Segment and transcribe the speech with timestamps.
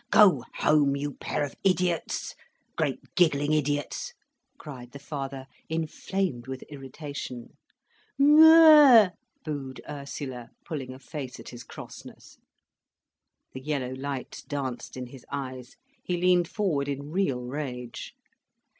[0.09, 2.33] "Go home, you pair of idiots,
[2.75, 4.13] great giggling idiots!"
[4.57, 7.51] cried the father inflamed with irritation.
[8.19, 9.11] "Mm m er!"
[9.45, 12.39] booed Ursula, pulling a face at his crossness.
[13.53, 18.15] The yellow lights danced in his eyes, he leaned forward in real rage.